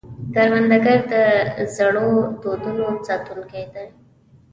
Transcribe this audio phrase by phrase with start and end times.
[0.33, 1.13] کروندګر د
[1.75, 2.09] زړو
[2.41, 3.87] دودونو ساتونکی دی